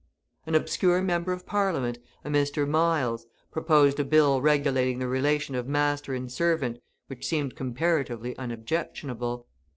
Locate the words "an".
0.47-0.55